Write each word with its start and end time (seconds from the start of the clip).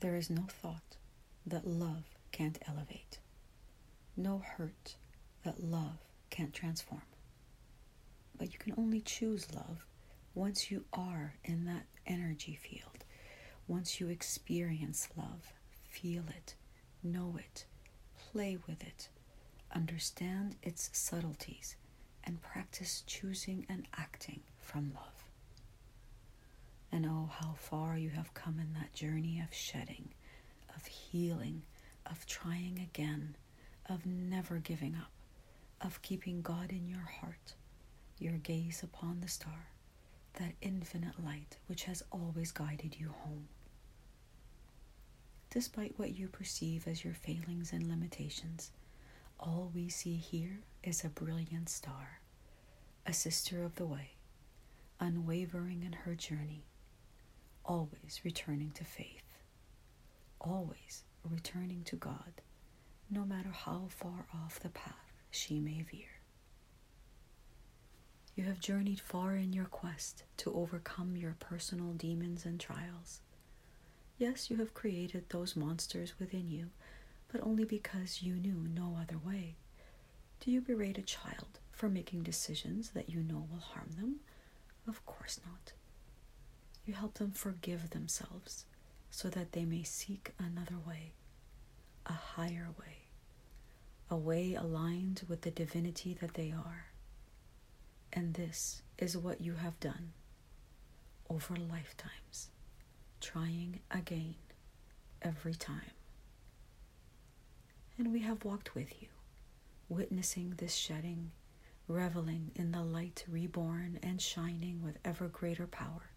There 0.00 0.16
is 0.16 0.30
no 0.30 0.42
thought 0.48 0.96
that 1.44 1.66
love 1.66 2.04
can't 2.30 2.58
elevate, 2.68 3.18
no 4.16 4.38
hurt 4.38 4.96
that 5.42 5.62
love 5.62 5.98
can't 6.30 6.54
transform. 6.54 7.02
But 8.36 8.52
you 8.52 8.58
can 8.58 8.74
only 8.78 9.00
choose 9.00 9.52
love 9.52 9.84
once 10.34 10.70
you 10.70 10.84
are 10.92 11.34
in 11.44 11.64
that 11.64 11.86
energy 12.06 12.54
field, 12.54 13.04
once 13.66 13.98
you 13.98 14.08
experience 14.08 15.08
love, 15.16 15.52
feel 15.90 16.24
it, 16.28 16.54
know 17.02 17.36
it, 17.36 17.64
play 18.30 18.56
with 18.68 18.82
it, 18.84 19.08
understand 19.74 20.54
its 20.62 20.90
subtleties, 20.92 21.74
and 22.22 22.40
practice 22.40 23.02
choosing 23.06 23.66
and 23.68 23.88
acting 23.96 24.40
from 24.60 24.92
love. 24.94 25.07
And 26.98 27.06
oh, 27.06 27.30
how 27.30 27.54
far 27.56 27.96
you 27.96 28.10
have 28.10 28.34
come 28.34 28.58
in 28.58 28.72
that 28.74 28.92
journey 28.92 29.40
of 29.40 29.54
shedding, 29.54 30.08
of 30.74 30.84
healing, 30.86 31.62
of 32.04 32.26
trying 32.26 32.80
again, 32.80 33.36
of 33.88 34.04
never 34.04 34.56
giving 34.56 34.96
up, 34.96 35.12
of 35.80 36.02
keeping 36.02 36.42
God 36.42 36.72
in 36.72 36.88
your 36.88 37.08
heart, 37.20 37.54
your 38.18 38.32
gaze 38.32 38.82
upon 38.82 39.20
the 39.20 39.28
star, 39.28 39.68
that 40.40 40.54
infinite 40.60 41.24
light 41.24 41.58
which 41.68 41.84
has 41.84 42.02
always 42.10 42.50
guided 42.50 42.96
you 42.98 43.14
home. 43.22 43.46
Despite 45.50 45.96
what 46.00 46.18
you 46.18 46.26
perceive 46.26 46.88
as 46.88 47.04
your 47.04 47.14
failings 47.14 47.72
and 47.72 47.88
limitations, 47.88 48.72
all 49.38 49.70
we 49.72 49.88
see 49.88 50.16
here 50.16 50.58
is 50.82 51.04
a 51.04 51.08
brilliant 51.08 51.68
star, 51.68 52.18
a 53.06 53.12
sister 53.12 53.62
of 53.62 53.76
the 53.76 53.86
way, 53.86 54.14
unwavering 54.98 55.84
in 55.84 55.92
her 55.92 56.16
journey, 56.16 56.64
always 57.68 58.20
returning 58.24 58.70
to 58.70 58.82
faith, 58.82 59.22
always 60.40 61.04
returning 61.30 61.82
to 61.84 61.96
God, 61.96 62.40
no 63.10 63.24
matter 63.26 63.50
how 63.52 63.88
far 63.90 64.26
off 64.34 64.58
the 64.58 64.70
path 64.70 65.12
she 65.30 65.60
may 65.60 65.82
veer. 65.82 66.08
You 68.34 68.44
have 68.44 68.60
journeyed 68.60 69.00
far 69.00 69.36
in 69.36 69.52
your 69.52 69.66
quest 69.66 70.22
to 70.38 70.54
overcome 70.54 71.16
your 71.16 71.36
personal 71.38 71.92
demons 71.92 72.46
and 72.46 72.58
trials. 72.58 73.20
Yes, 74.16 74.48
you 74.50 74.56
have 74.56 74.72
created 74.72 75.24
those 75.28 75.54
monsters 75.54 76.14
within 76.18 76.48
you, 76.48 76.70
but 77.30 77.42
only 77.42 77.64
because 77.64 78.22
you 78.22 78.34
knew 78.34 78.66
no 78.74 78.96
other 78.98 79.18
way. 79.18 79.56
Do 80.40 80.50
you 80.50 80.62
berate 80.62 80.98
a 80.98 81.02
child 81.02 81.58
for 81.72 81.88
making 81.90 82.22
decisions 82.22 82.90
that 82.90 83.10
you 83.10 83.20
know 83.20 83.46
will 83.50 83.60
harm 83.60 83.90
them? 83.98 84.20
Of 84.86 85.04
course 85.04 85.38
not. 85.44 85.72
You 86.88 86.94
help 86.94 87.18
them 87.18 87.32
forgive 87.32 87.90
themselves 87.90 88.64
so 89.10 89.28
that 89.28 89.52
they 89.52 89.66
may 89.66 89.82
seek 89.82 90.32
another 90.38 90.78
way, 90.86 91.12
a 92.06 92.14
higher 92.14 92.68
way, 92.80 93.08
a 94.08 94.16
way 94.16 94.54
aligned 94.54 95.20
with 95.28 95.42
the 95.42 95.50
divinity 95.50 96.16
that 96.18 96.32
they 96.32 96.50
are. 96.50 96.86
And 98.10 98.32
this 98.32 98.80
is 98.96 99.18
what 99.18 99.42
you 99.42 99.52
have 99.52 99.78
done 99.80 100.14
over 101.28 101.56
lifetimes, 101.56 102.48
trying 103.20 103.80
again 103.90 104.36
every 105.20 105.56
time. 105.56 105.92
And 107.98 108.14
we 108.14 108.20
have 108.20 108.46
walked 108.46 108.74
with 108.74 109.02
you, 109.02 109.08
witnessing 109.90 110.54
this 110.56 110.74
shedding, 110.74 111.32
reveling 111.86 112.50
in 112.54 112.72
the 112.72 112.82
light 112.82 113.26
reborn 113.28 113.98
and 114.02 114.22
shining 114.22 114.80
with 114.82 114.96
ever 115.04 115.28
greater 115.28 115.66
power. 115.66 116.12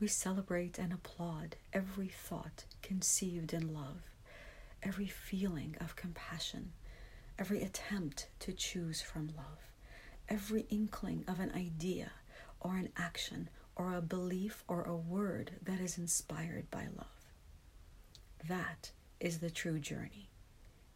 We 0.00 0.08
celebrate 0.08 0.78
and 0.78 0.92
applaud 0.92 1.56
every 1.72 2.08
thought 2.08 2.64
conceived 2.82 3.52
in 3.52 3.72
love, 3.74 4.02
every 4.82 5.06
feeling 5.06 5.76
of 5.80 5.94
compassion, 5.94 6.72
every 7.38 7.62
attempt 7.62 8.28
to 8.40 8.52
choose 8.52 9.02
from 9.02 9.28
love 9.36 9.70
every 10.30 10.64
inkling 10.70 11.24
of 11.26 11.40
an 11.40 11.52
idea 11.54 12.12
or 12.60 12.76
an 12.76 12.90
action 12.96 13.48
or 13.74 13.94
a 13.94 14.02
belief 14.02 14.62
or 14.68 14.82
a 14.84 14.96
word 14.96 15.50
that 15.62 15.80
is 15.80 15.98
inspired 15.98 16.70
by 16.70 16.86
love. 16.96 17.06
That 18.48 18.92
is 19.18 19.38
the 19.38 19.50
true 19.50 19.78
journey. 19.80 20.30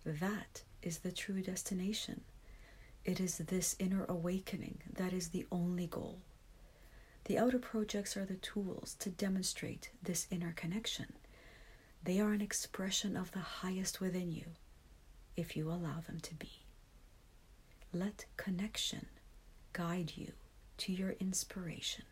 That 0.04 0.62
is 0.82 0.98
the 0.98 1.12
true 1.12 1.42
destination. 1.42 2.20
It 3.04 3.20
is 3.20 3.38
this 3.38 3.74
inner 3.78 4.04
awakening 4.08 4.78
that 4.94 5.12
is 5.12 5.28
the 5.28 5.46
only 5.50 5.86
goal. 5.86 6.20
The 7.24 7.38
outer 7.38 7.58
projects 7.58 8.16
are 8.16 8.26
the 8.26 8.34
tools 8.36 8.96
to 9.00 9.08
demonstrate 9.08 9.90
this 10.02 10.26
inner 10.30 10.52
connection. 10.52 11.14
They 12.02 12.20
are 12.20 12.32
an 12.32 12.42
expression 12.42 13.16
of 13.16 13.32
the 13.32 13.38
highest 13.38 14.00
within 14.00 14.30
you, 14.30 14.44
if 15.36 15.56
you 15.56 15.70
allow 15.70 16.00
them 16.06 16.20
to 16.20 16.34
be. 16.34 16.50
Let 17.94 18.26
connection 18.36 19.06
guide 19.72 20.12
you 20.16 20.32
to 20.78 20.92
your 20.92 21.12
inspiration. 21.12 22.04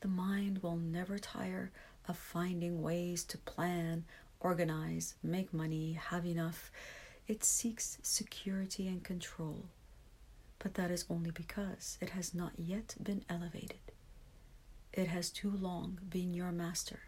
The 0.00 0.08
mind 0.08 0.62
will 0.62 0.76
never 0.76 1.18
tire 1.18 1.70
of 2.08 2.16
finding 2.16 2.82
ways 2.82 3.22
to 3.24 3.38
plan, 3.38 4.04
organize, 4.40 5.14
make 5.22 5.54
money, 5.54 5.92
have 5.92 6.26
enough. 6.26 6.70
It 7.28 7.44
seeks 7.44 7.98
security 8.02 8.88
and 8.88 9.02
control, 9.02 9.66
but 10.66 10.74
that 10.74 10.90
is 10.90 11.04
only 11.08 11.30
because 11.30 11.96
it 12.00 12.10
has 12.10 12.34
not 12.34 12.50
yet 12.58 12.96
been 13.00 13.24
elevated. 13.30 13.92
It 14.92 15.06
has 15.06 15.30
too 15.30 15.52
long 15.52 16.00
been 16.08 16.34
your 16.34 16.50
master, 16.50 17.02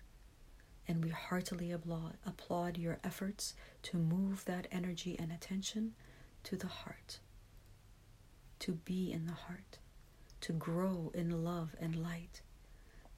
and 0.87 1.05
we 1.05 1.11
heartily 1.11 1.73
applaud, 1.73 2.19
applaud 2.25 2.79
your 2.79 3.01
efforts 3.03 3.55
to 3.83 3.97
move 3.97 4.45
that 4.45 4.69
energy 4.71 5.17
and 5.19 5.33
attention 5.33 5.95
to 6.45 6.55
the 6.55 6.69
heart 6.69 7.19
to 8.61 8.75
be 8.75 9.11
in 9.11 9.27
the 9.27 9.33
heart, 9.33 9.79
to 10.43 10.53
grow 10.53 11.11
in 11.13 11.43
love 11.43 11.75
and 11.81 11.97
light, 11.97 12.43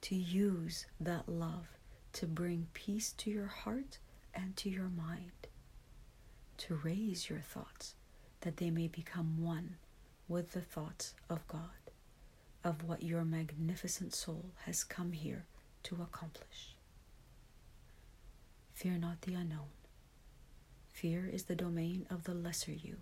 to 0.01 0.15
use 0.15 0.87
that 0.99 1.29
love 1.29 1.67
to 2.13 2.25
bring 2.25 2.65
peace 2.73 3.11
to 3.13 3.29
your 3.29 3.45
heart 3.45 3.99
and 4.33 4.57
to 4.57 4.71
your 4.71 4.89
mind, 4.89 5.47
to 6.57 6.79
raise 6.83 7.29
your 7.29 7.41
thoughts 7.41 7.93
that 8.41 8.57
they 8.57 8.71
may 8.71 8.87
become 8.87 9.39
one 9.39 9.75
with 10.31 10.53
the 10.53 10.61
thoughts 10.61 11.13
of 11.29 11.45
God, 11.49 11.91
of 12.63 12.85
what 12.85 13.03
your 13.03 13.25
magnificent 13.25 14.15
soul 14.15 14.45
has 14.65 14.85
come 14.85 15.11
here 15.11 15.43
to 15.83 15.95
accomplish. 16.01 16.77
Fear 18.73 18.93
not 18.93 19.23
the 19.23 19.33
unknown. 19.33 19.73
Fear 20.87 21.29
is 21.33 21.43
the 21.43 21.55
domain 21.55 22.05
of 22.09 22.23
the 22.23 22.33
lesser 22.33 22.71
you, 22.71 22.95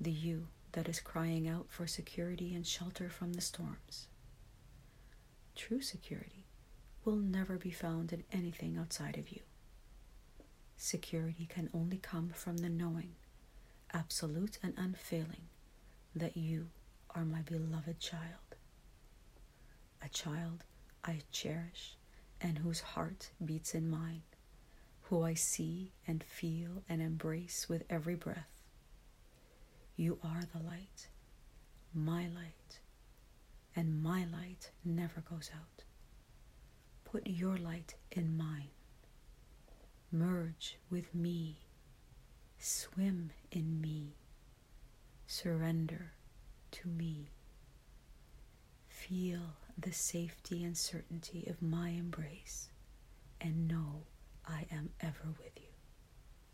the 0.00 0.10
you 0.10 0.48
that 0.72 0.88
is 0.88 0.98
crying 0.98 1.46
out 1.46 1.66
for 1.68 1.86
security 1.86 2.56
and 2.56 2.66
shelter 2.66 3.08
from 3.08 3.34
the 3.34 3.40
storms. 3.40 4.08
True 5.54 5.80
security 5.80 6.46
will 7.04 7.14
never 7.14 7.56
be 7.56 7.70
found 7.70 8.12
in 8.12 8.24
anything 8.32 8.76
outside 8.76 9.16
of 9.16 9.30
you. 9.30 9.42
Security 10.76 11.46
can 11.48 11.70
only 11.72 11.98
come 11.98 12.30
from 12.34 12.56
the 12.56 12.68
knowing, 12.68 13.12
absolute 13.92 14.58
and 14.60 14.74
unfailing, 14.76 15.46
that 16.14 16.36
you 16.36 16.68
are 17.14 17.24
my 17.24 17.42
beloved 17.42 17.98
child. 17.98 18.56
A 20.04 20.08
child 20.08 20.64
I 21.04 21.20
cherish 21.30 21.96
and 22.40 22.58
whose 22.58 22.80
heart 22.80 23.30
beats 23.44 23.74
in 23.74 23.88
mine, 23.88 24.22
who 25.02 25.22
I 25.22 25.34
see 25.34 25.92
and 26.06 26.22
feel 26.24 26.82
and 26.88 27.00
embrace 27.00 27.68
with 27.68 27.84
every 27.88 28.14
breath 28.14 28.62
you 29.96 30.18
are 30.24 30.42
the 30.52 30.62
light, 30.62 31.08
my 31.94 32.22
light, 32.22 32.80
and 33.76 34.02
my 34.02 34.24
light 34.24 34.70
never 34.84 35.20
goes 35.20 35.50
out. 35.54 35.84
Put 37.04 37.26
your 37.26 37.56
light 37.56 37.94
in 38.10 38.36
mine. 38.36 38.70
Merge 40.10 40.78
with 40.90 41.14
me. 41.14 41.58
Swim 42.58 43.30
in 43.50 43.80
me. 43.80 44.14
Surrender 45.34 46.12
to 46.72 46.88
me. 46.88 47.30
Feel 48.90 49.56
the 49.78 49.90
safety 49.90 50.62
and 50.62 50.76
certainty 50.76 51.46
of 51.48 51.62
my 51.62 51.88
embrace, 51.88 52.68
and 53.40 53.66
know 53.66 54.02
I 54.46 54.66
am 54.70 54.90
ever 55.00 55.32
with 55.38 55.56
you. 55.56 55.71